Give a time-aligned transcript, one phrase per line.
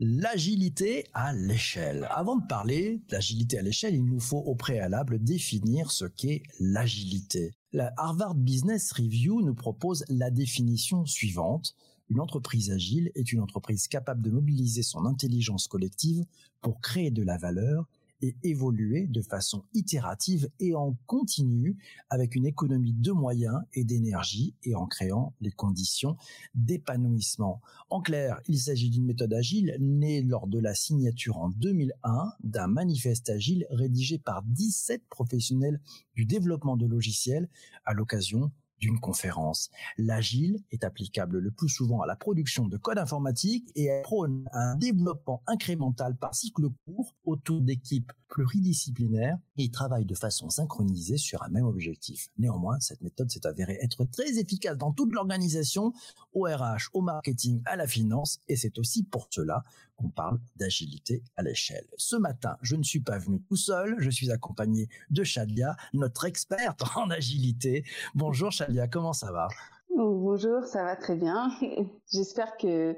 [0.00, 2.08] L'agilité à l'échelle.
[2.10, 7.54] Avant de parler d'agilité à l'échelle, il nous faut au préalable définir ce qu'est l'agilité.
[7.72, 11.76] La Harvard Business Review nous propose la définition suivante.
[12.08, 16.24] Une entreprise agile est une entreprise capable de mobiliser son intelligence collective
[16.60, 17.88] pour créer de la valeur
[18.22, 21.76] et évoluer de façon itérative et en continu
[22.10, 26.16] avec une économie de moyens et d'énergie et en créant les conditions
[26.54, 27.60] d'épanouissement.
[27.90, 32.66] En clair, il s'agit d'une méthode agile née lors de la signature en 2001 d'un
[32.66, 35.80] manifeste agile rédigé par 17 professionnels
[36.14, 37.48] du développement de logiciels
[37.84, 38.50] à l'occasion
[38.92, 39.70] conférence.
[39.98, 44.76] L'agile est applicable le plus souvent à la production de code informatique et prône un
[44.76, 51.48] développement incrémental par cycle court autour d'équipes pluridisciplinaires et travaille de façon synchronisée sur un
[51.48, 52.28] même objectif.
[52.36, 55.92] Néanmoins, cette méthode s'est avérée être très efficace dans toute l'organisation,
[56.32, 59.62] au RH, au marketing, à la finance, et c'est aussi pour cela
[59.96, 61.86] qu'on parle d'agilité à l'échelle.
[61.96, 66.24] Ce matin, je ne suis pas venu tout seul, je suis accompagné de Shadia, notre
[66.24, 67.84] experte en agilité.
[68.16, 69.48] Bonjour Shadia, comment ça va?
[69.96, 71.50] Bonjour, ça va très bien.
[72.12, 72.96] J'espère que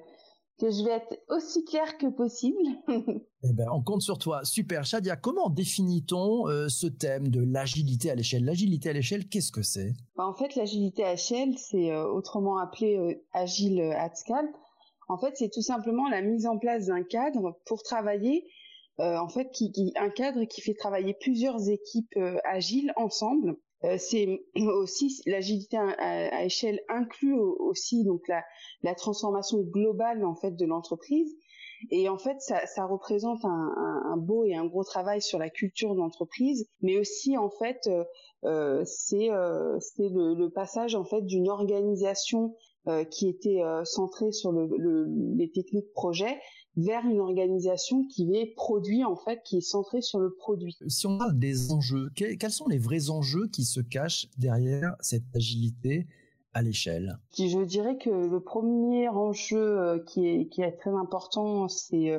[0.58, 2.56] que je vais être aussi claire que possible.
[3.42, 4.42] eh ben, on compte sur toi.
[4.44, 4.86] Super.
[4.86, 8.44] Shadia, comment définit-on euh, ce thème de l'agilité à l'échelle?
[8.44, 9.92] L'agilité à l'échelle, qu'est-ce que c'est?
[10.16, 14.48] Bah, En fait, l'agilité à l'échelle, c'est euh, autrement appelé euh, agile at scale.
[15.08, 18.44] En fait, c'est tout simplement la mise en place d'un cadre pour travailler,
[18.98, 24.44] en fait, qui, qui, un cadre qui fait travailler plusieurs équipes agiles ensemble euh, c'est
[24.56, 31.36] aussi l'agilité à, échelle inclut aussi donc la, transformation globale en fait de l'entreprise.
[31.90, 36.66] Et en fait ça, représente un, beau et un gros travail sur la culture d'entreprise
[36.80, 38.02] mais aussi en fait euh,
[38.44, 39.28] euh, c'est
[39.80, 42.56] c'est le, passage en fait d'une organisation
[43.10, 46.40] qui était centrée sur les techniques projet
[46.76, 50.76] vers une organisation qui est produit en fait, qui est centrée sur le produit.
[50.88, 55.24] Si on parle des enjeux, quels sont les vrais enjeux qui se cachent derrière cette
[55.34, 56.06] agilité
[56.52, 57.18] à l'échelle?
[57.36, 62.18] Je dirais que le premier enjeu euh, qui est, qui est très important, c'est euh,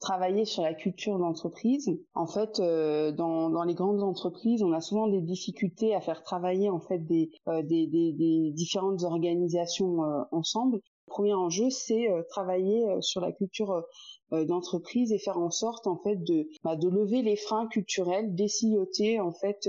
[0.00, 1.90] travailler sur la culture d'entreprise.
[2.14, 6.22] En fait, euh, dans, dans les grandes entreprises, on a souvent des difficultés à faire
[6.22, 10.80] travailler en fait des, des, des, des, différentes organisations ensemble
[11.10, 13.84] premier enjeu, c'est euh, travailler euh, sur la culture
[14.32, 19.20] euh, d'entreprise et faire en sorte en fait de bah, lever les freins culturels, d'essilloter
[19.20, 19.68] en fait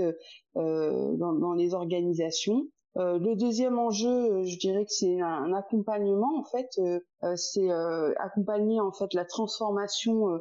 [0.54, 2.68] dans, dans, les organisations.
[2.94, 6.80] le deuxième enjeu, je dirais que c'est un, accompagnement en fait,
[7.36, 7.70] c'est
[8.18, 10.38] accompagner en fait la transformation euh,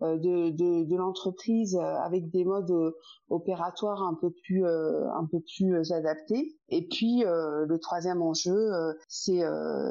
[0.00, 2.92] de, de, de l'entreprise euh, avec des modes euh,
[3.28, 6.56] opératoires un peu plus un peu plus adaptés.
[6.68, 8.70] Et puis le troisième enjeu,
[9.08, 9.42] c'est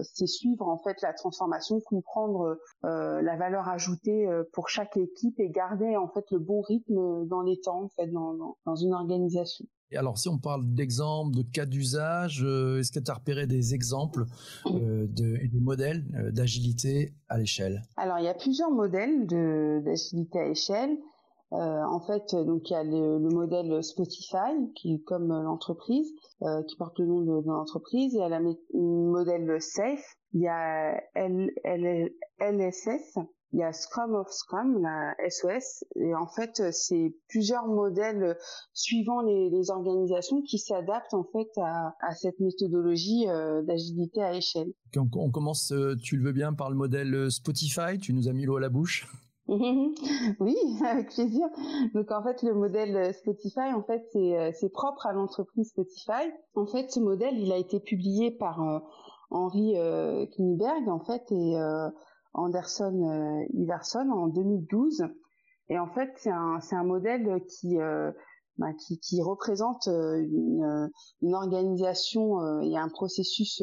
[0.03, 5.97] c'est suivre en fait la transformation, comprendre la valeur ajoutée pour chaque équipe et garder
[5.97, 9.65] en fait le bon rythme dans les temps en fait dans, dans, dans une organisation
[9.97, 13.73] alors, si on parle d'exemples, de cas d'usage, euh, est-ce que tu as repéré des
[13.73, 14.25] exemples
[14.67, 17.83] euh, de, et des modèles euh, d'agilité à l'échelle?
[17.97, 19.27] Alors, il y a plusieurs modèles
[19.83, 20.97] d'agilité à échelle.
[21.51, 26.11] en fait, donc il y a le, modèle Spotify, qui comme l'entreprise,
[26.67, 28.13] qui porte le nom de, l'entreprise.
[28.13, 30.17] Il y a le modèle SAFE.
[30.33, 33.19] Il y a LSS,
[33.53, 38.35] il y a Scrum of Scrum, la SOS, et en fait, c'est plusieurs modèles
[38.73, 44.33] suivant les, les organisations qui s'adaptent en fait à, à cette méthodologie euh, d'agilité à
[44.33, 44.73] échelle.
[44.97, 47.99] On, on, commence, euh, tu le veux bien, par le modèle euh, Spotify.
[48.01, 49.07] Tu nous as mis l'eau à la bouche.
[49.47, 51.45] oui, avec plaisir.
[51.93, 54.01] Donc en fait, le modèle Spotify, en fait,
[54.53, 56.31] c'est propre à l'entreprise Spotify.
[56.55, 58.61] En fait, ce modèle, il a été publié par
[59.31, 60.25] Henri euh,
[60.87, 61.57] en fait, et
[62.33, 65.03] Anderson euh, Iverson en 2012.
[65.69, 68.11] Et en fait, c'est un, c'est un modèle qui, euh,
[68.57, 70.89] bah, qui, qui, représente euh, une,
[71.21, 73.61] une organisation et un processus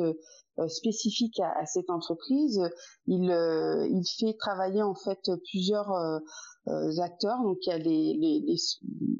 [0.68, 2.60] spécifique à, à, cette entreprise.
[3.06, 5.92] Il, il fait travailler en fait plusieurs
[7.00, 7.42] acteurs.
[7.42, 8.56] Donc il y a les, les, les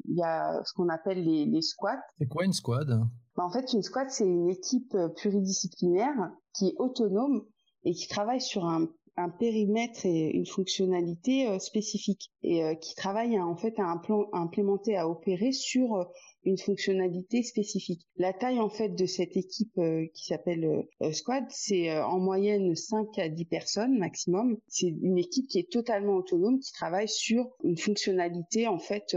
[0.05, 2.01] il y a ce qu'on appelle les, les squads.
[2.17, 2.87] C'est quoi une squad?
[3.35, 7.45] Bah, En fait, une squad c'est une équipe pluridisciplinaire qui est autonome
[7.83, 8.87] et qui travaille sur un
[9.21, 13.85] un périmètre et une fonctionnalité euh, spécifique et euh, qui travaille en fait à
[14.33, 16.07] implémenter, à opérer sur
[16.43, 18.07] une fonctionnalité spécifique.
[18.17, 22.19] La taille en fait de cette équipe euh, qui s'appelle euh, Squad, c'est euh, en
[22.19, 24.57] moyenne 5 à 10 personnes maximum.
[24.67, 29.15] C'est une équipe qui est totalement autonome, qui travaille sur une fonctionnalité en fait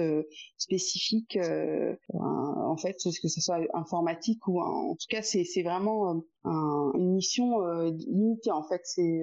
[0.58, 1.38] spécifique,
[2.74, 8.50] en fait que ce soit informatique ou en tout cas c'est vraiment une mission limitée
[8.50, 8.80] en fait.
[8.84, 9.22] C'est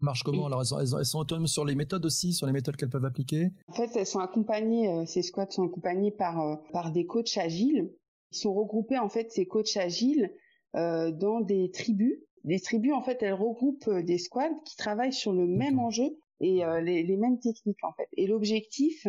[0.00, 2.76] marche comment alors elles sont, elles sont, autonomes sur les méthodes aussi, sur les méthodes
[2.76, 3.50] qu'elles peuvent appliquer?
[3.68, 7.90] En fait, elles sont accompagnées, ces squads sont accompagnés par par des coachs agiles.
[8.32, 10.30] Ils sont regroupés en fait ces coachs agiles
[10.76, 12.20] euh, dans des tribus.
[12.44, 16.16] Des tribus en fait elles regroupent euh, des squads qui travaillent sur le même enjeu
[16.40, 18.08] et euh, les, les, mêmes techniques en fait.
[18.12, 19.06] Et l'objectif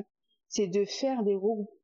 [0.48, 1.38] c'est de faire des,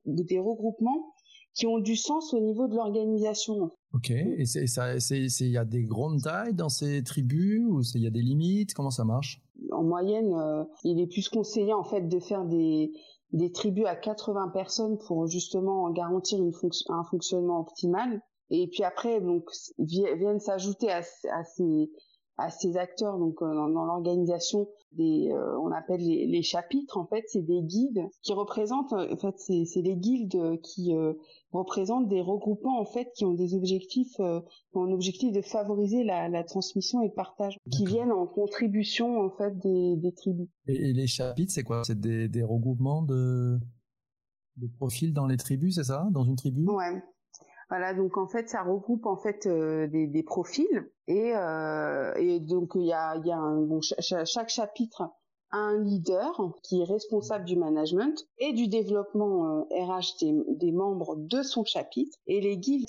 [0.06, 1.13] des regroupements
[1.57, 3.71] qui ont du sens au niveau de l'organisation.
[3.94, 4.12] Ok.
[4.12, 8.21] Et il y a des grandes tailles dans ces tribus ou il y a des
[8.21, 8.75] limites?
[8.75, 9.42] Comment ça marche?
[9.71, 12.92] En moyenne, euh, il est plus conseillé en fait de faire des
[13.33, 16.54] des tribus à 80 personnes pour justement garantir une
[16.89, 18.21] un fonctionnement optimal.
[18.50, 19.50] Et puis après, donc
[19.80, 21.89] viennent s'ajouter à, à, ces
[22.38, 27.06] à ces acteurs donc euh, dans, l'organisation des euh, on appelle les, les, chapitres en
[27.06, 31.13] fait c'est des guides qui représentent en fait c'est c'est les guildes qui euh,
[31.51, 34.39] représentent des regroupements en fait qui ont des objectifs euh,
[34.74, 39.19] ont un objectif de favoriser la, la transmission et le partage qui viennent en contribution
[39.19, 40.48] en fait des, des tribus.
[40.68, 41.83] Et, les chapitres c'est quoi?
[41.83, 43.60] C'est des, des regroupements de
[44.57, 46.07] de profils dans les tribus, c'est ça?
[46.12, 46.66] Dans une tribu?
[46.68, 47.01] Ouais.
[47.69, 52.40] Voilà, donc en fait, ça regroupe en fait euh, des, des, profils et, euh, et
[52.40, 55.04] donc il y a, y a un, bon, chaque chapitre
[55.52, 61.16] a un leader qui est responsable du management et du développement RH euh, des, membres
[61.18, 62.18] de son chapitre.
[62.25, 62.88] Et les guildes,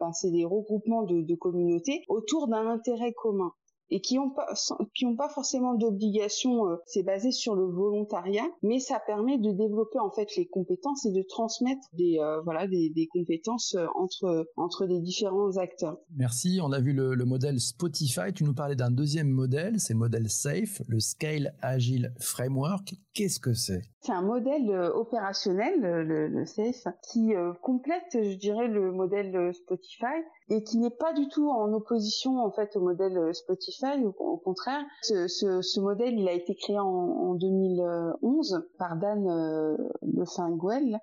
[0.00, 3.52] ben, c'est des regroupements de, de communautés autour d'un intérêt commun
[3.90, 4.46] et qui ont pas
[4.94, 9.50] qui ont pas forcément d'obligation euh, c'est basé sur le volontariat mais ça permet de
[9.52, 13.86] développer en fait les compétences et de transmettre des euh, voilà des, des, compétences euh,
[13.94, 15.98] entre entre les différents acteurs.
[16.16, 16.60] Merci.
[16.62, 18.32] On a vu le, le modèle Spotify.
[18.34, 19.80] Tu nous parlais d'un deuxième modèle.
[19.80, 22.94] C'est le modèle SAFE le Scale Agile Framework.
[23.14, 23.82] Qu'est-ce que c'est?
[24.00, 27.32] C'est un modèle opérationnel le, le SAFE qui
[27.62, 30.04] complète je dirais le modèle Spotify
[30.50, 34.84] et qui n'est pas du tout en opposition en fait au modèle Spotify au, contraire,
[35.02, 39.76] ce, modèle, il a été créé en, en 2011 par Dan euh,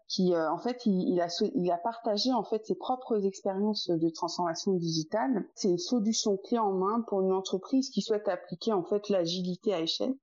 [0.08, 4.10] qui euh, en fait, il, a, il a partagé en fait ses propres expériences de
[4.10, 5.48] transformation digitale.
[5.56, 9.74] C'est une solution clé en main pour une entreprise qui souhaite appliquer en fait l'agilité
[9.74, 10.16] à échelle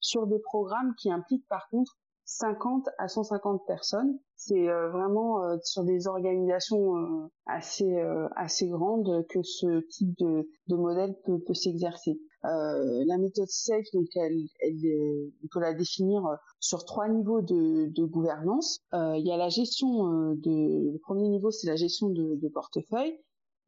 [0.00, 1.96] sur des programmes qui impliquent par contre
[2.28, 4.18] 50 à 150 personnes.
[4.36, 7.96] C'est euh, vraiment euh, sur des organisations euh, assez
[8.36, 12.20] assez grandes que ce type de, de modèle peut, peut s'exercer.
[12.42, 16.22] la méthode SAFE, donc elle, elle on peut la définir
[16.60, 18.80] sur trois niveaux de, de gouvernance.
[18.92, 23.18] il y a la gestion de le premier niveau, c'est la gestion de, de portefeuille.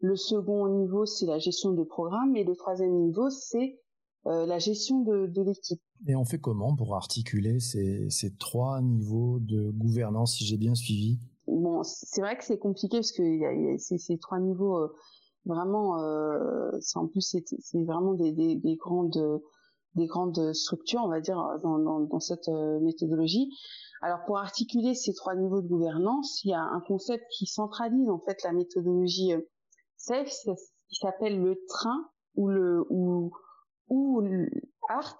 [0.01, 3.81] Le second niveau, c'est la gestion de programme, et le troisième niveau, c'est
[4.25, 5.81] la gestion de, de l'équipe.
[6.07, 10.75] Et on fait comment pour articuler ces, ces trois niveaux de gouvernance, si j'ai bien
[10.75, 11.19] suivi?
[11.47, 14.39] Bon, c'est vrai que c'est compliqué parce que y a, y a ces, ces, trois
[14.39, 14.89] niveaux, euh,
[15.45, 19.43] vraiment, euh, en plus c'est vraiment des, des, des, grandes
[19.97, 23.51] des grandes structures, on va dire, dans, dans, dans cette euh, méthodologie.
[24.03, 28.09] Alors pour articuler ces trois niveaux de gouvernance, il y a un concept qui centralise
[28.09, 29.41] en fait la méthodologie euh,
[29.97, 30.47] SAFE,
[30.89, 32.07] qui s'appelle le train
[32.37, 33.33] ou le ou
[33.91, 34.23] ou
[34.89, 35.19] art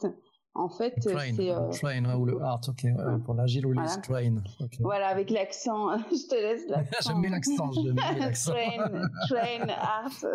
[0.55, 1.71] en fait, c'est euh...
[1.71, 2.85] train ou le art, ok,
[3.25, 3.97] pour l'agile ou voilà.
[3.99, 4.35] train.
[4.61, 4.79] Okay.
[4.81, 7.11] Voilà, avec l'accent, je te laisse l'accent.
[7.13, 8.53] j'aime bien l'accent, j'aime bien l'accent.
[8.53, 10.27] train, train, art.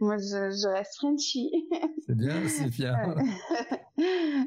[0.00, 1.50] Moi, je, je reste Frenchy.
[2.06, 3.16] c'est bien, c'est bien.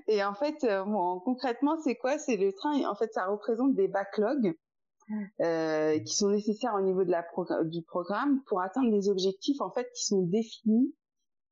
[0.07, 2.17] Et en fait, euh, bon, concrètement, c'est quoi?
[2.17, 2.89] C'est le train.
[2.89, 4.55] En fait, ça représente des backlogs.
[5.39, 9.61] Euh, qui sont nécessaires au niveau de la progr du programme pour atteindre des objectifs
[9.61, 10.95] en fait qui sont définis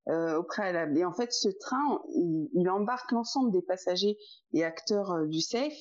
[0.09, 0.97] euh, au préalable.
[0.97, 4.17] Et en fait, ce train, il, il embarque l'ensemble des passagers
[4.53, 5.73] et acteurs euh, du SAFE,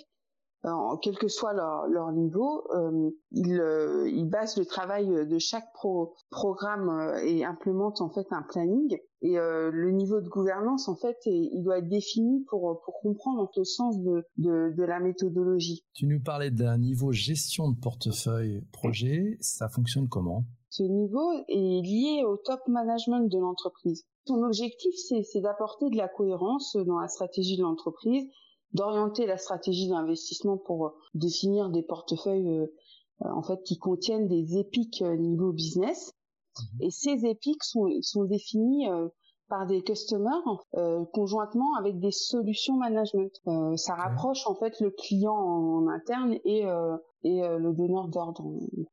[0.65, 2.63] euh, quel que soit leur, leur niveau.
[2.73, 8.27] Euh, il, euh, il, base le travail de chaque pro, programme et implémente en fait
[8.31, 8.97] un planning.
[9.25, 13.63] Et le niveau de gouvernance, en fait, il doit être défini pour, pour comprendre le
[13.63, 15.85] sens de, de, de la méthodologie.
[15.95, 19.37] Tu nous parlais d'un niveau gestion de portefeuille projet.
[19.39, 20.45] Ça fonctionne comment?
[20.71, 24.05] Ce niveau est lié au top management de l'entreprise.
[24.27, 28.25] Son objectif, c'est d'apporter de la cohérence dans la stratégie de l'entreprise,
[28.73, 32.67] d'orienter la stratégie d'investissement pour euh, définir des portefeuilles euh,
[33.25, 36.15] euh, en fait qui contiennent des épiques niveau business.
[36.59, 36.83] Mhm.
[36.83, 38.87] Et ces épiques sont, sont définis
[39.49, 40.33] par des customers
[40.77, 43.33] euh, conjointement avec des solutions management.
[43.49, 46.65] Euh, ça rapproche en fait le client en, interne et,
[47.25, 48.45] et le donneur d'ordre.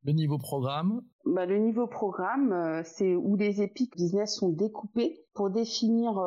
[0.04, 5.50] Le niveau programme bah, Le niveau programme, c'est où les épiques business sont découpés pour
[5.50, 6.18] définir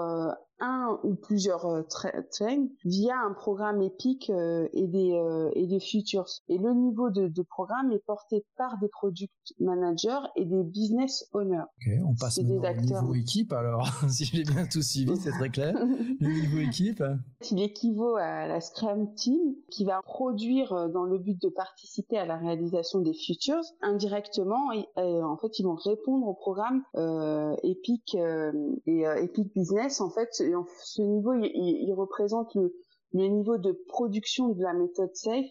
[0.64, 5.80] un ou plusieurs euh, trains via un programme épique euh, et des euh, et des
[5.80, 6.26] futures.
[6.48, 11.28] Et le niveau de, de, programme est porté par des product managers et des business
[11.34, 11.66] owners.
[11.82, 13.88] Okay, on passe au niveau équipe alors.
[14.10, 15.74] si j'ai bien tout suivi, c'est très clair.
[16.20, 17.04] le niveau équipe.
[17.52, 22.26] Il équivaut à la Scrum Team qui va produire dans le but de participer à
[22.26, 23.62] la réalisation des futures.
[23.82, 30.02] Indirectement, en fait, ils vont répondre au programme euh, Epic et Epic Business.
[30.02, 32.74] En fait, ce niveau, il, représente le,
[33.14, 35.46] niveau de production de la méthode SAFE.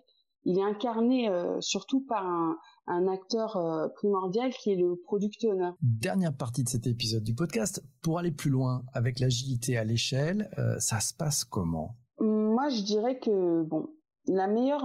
[0.44, 2.56] Il est incarné euh, surtout par un,
[3.08, 5.70] acteur euh, primordial qui est le product owner.
[5.80, 7.82] Dernière partie de cet épisode du podcast.
[8.02, 11.96] Pour aller plus loin avec l'agilité à l'échelle, euh, ça se passe comment?
[12.18, 13.88] Moi, je dirais que bon,
[14.26, 14.84] la meilleure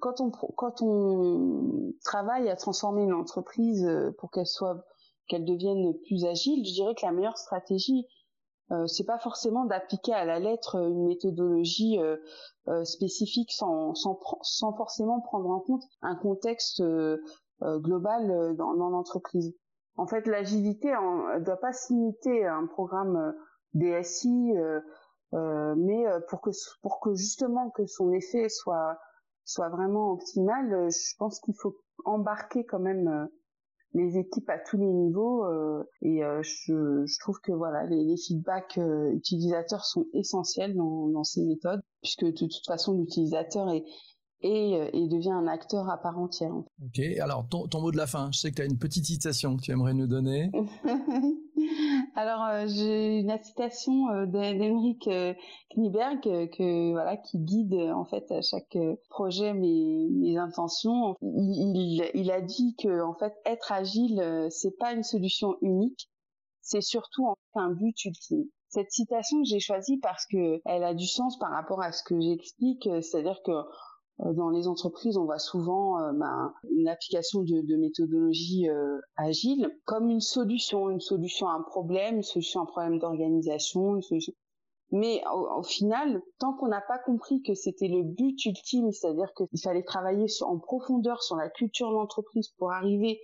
[0.00, 4.84] quand, on travaille à transformer une entreprise pour qu'elle soit
[5.28, 8.06] qu'elle devienne plus agile, je dirais que la meilleure stratégie
[8.72, 12.16] euh, c'est pas forcément d'appliquer à la lettre une méthodologie euh,
[12.68, 16.82] euh, spécifique sans, sans, forcément prendre en compte un contexte
[17.62, 19.54] global dans, dans l'entreprise.
[19.96, 23.34] En fait, l'agilité ne doit pas s'imiter à un programme
[23.72, 24.52] DSI,
[25.32, 26.50] mais pour que
[26.82, 28.98] pour que justement que son effet soit
[29.46, 33.28] soit vraiment optimal, je pense qu'il faut embarquer quand même
[33.96, 38.04] les équipes à tous les niveaux euh, et euh, je, je, trouve que voilà les,
[38.04, 43.70] les feedbacks euh, utilisateurs sont essentiels dans, dans, ces méthodes puisque de toute façon l'utilisateur
[43.70, 43.84] est
[44.42, 46.52] et, et, devient un acteur à part entière.
[46.54, 49.06] Ok, alors ton, ton mot de la fin, je sais que tu as une petite
[49.06, 50.52] citation que tu aimerais nous donner.
[52.18, 55.34] Alors euh, j'ai une citation euh, d'Henrik euh,
[55.76, 58.78] Kniberg que voilà qui guide en fait à chaque
[59.10, 61.14] projet mes, mes intentions.
[61.20, 66.08] Il, il, a dit que en fait être agile c'est pas une solution unique,
[66.62, 68.46] c'est surtout un but ultime.
[68.70, 72.18] Cette citation j'ai choisie parce que elle a du sens par rapport à ce que
[72.18, 73.52] j'explique, c'est-à-dire que
[74.18, 79.70] dans les entreprises, on voit souvent euh, ben, une application de, de méthodologie euh, agile
[79.84, 84.00] comme une solution, une solution à un problème, une solution à un problème d'organisation,
[84.90, 89.60] Mais au, final, tant qu'on n'a pas compris que c'était le but ultime, c'est-à-dire qu'il
[89.60, 93.20] fallait travailler sur, en profondeur sur la culture de l'entreprise pour arriver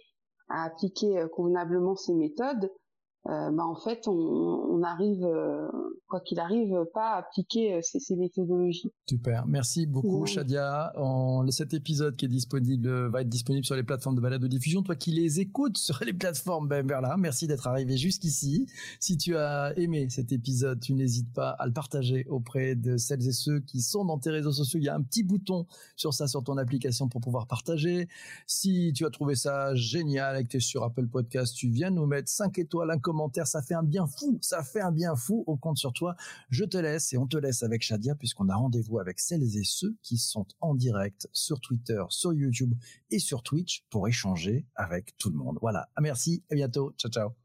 [0.51, 2.82] à appliquer convenablement ces méthodes, euh,
[3.25, 5.69] bah en fait on, on arrive euh,
[6.09, 8.91] quoi qu'il arrive pas à appliquer euh, ces, ces, méthodologies.
[9.09, 10.93] Super, merci beaucoup Shadia.
[10.97, 14.49] En, cet épisode qui est disponible va être disponible sur les plateformes de balade de
[14.49, 14.83] diffusion.
[14.83, 18.67] Toi qui les écoutes sur les plateformes, ben là, merci d'être arrivé jusqu'ici.
[18.99, 23.27] Si tu as aimé cet épisode, tu n'hésites pas à le partager auprès de celles
[23.27, 24.81] et ceux qui sont dans tes réseaux sociaux.
[24.81, 28.09] Il y a un petit bouton sur ça sur ton application pour pouvoir partager.
[28.47, 31.91] Si tu as trouvé ça génial et que tu es sur Apple Podcast, tu viens
[31.91, 32.99] nous mettre 5 étoiles, un
[33.45, 36.17] ça fait un bien fou, ça fait un bien fou, on compte sur toi.
[36.51, 39.65] Je te laisse et on te laisse avec Shadia puisqu'on a rendez-vous avec celles et
[39.65, 42.75] ceux qui sont en direct sur Twitter, sur YouTube
[43.11, 45.59] et sur Twitch pour échanger avec tout le monde.
[45.61, 47.42] Voilà, merci, à bientôt, ciao ciao.